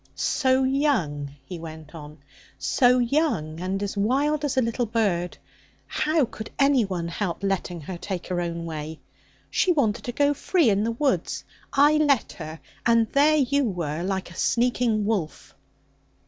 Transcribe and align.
'So 0.15 0.63
young!' 0.63 1.29
he 1.45 1.59
went 1.59 1.93
on 1.93 2.17
'so 2.57 2.97
young, 2.97 3.59
and 3.61 3.83
as 3.83 3.95
wild 3.95 4.43
as 4.43 4.57
a 4.57 4.61
little 4.63 4.87
bird. 4.87 5.37
How 5.85 6.25
could 6.25 6.49
anyone 6.57 7.07
help 7.07 7.43
letting 7.43 7.81
her 7.81 7.99
take 7.99 8.25
her 8.29 8.41
own 8.41 8.65
way? 8.65 8.99
She 9.51 9.71
wanted 9.71 10.03
to 10.05 10.11
go 10.11 10.33
free 10.33 10.71
in 10.71 10.83
the 10.83 10.91
woods. 10.93 11.43
I 11.71 11.97
let 11.97 12.31
her; 12.39 12.59
and 12.83 13.11
there 13.11 13.37
you 13.37 13.63
were 13.65 14.01
like 14.01 14.31
a 14.31 14.35
sneaking 14.35 15.05
wolf.' 15.05 15.53